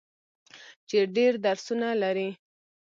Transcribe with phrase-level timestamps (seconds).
[0.89, 2.29] چې ډیر درسونه لري.